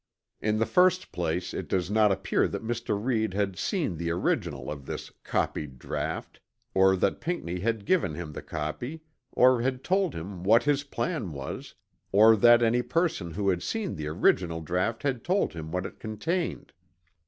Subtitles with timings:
[0.41, 2.99] In the first place it does not appear that Mr.
[2.99, 6.39] Read had seen the original of this "copied draught"
[6.73, 11.33] or that Pinckney had given him the copy or had told him what his plan
[11.33, 11.75] was
[12.11, 15.99] or that any person who had seen the original draught had told him what it
[15.99, 16.73] contained.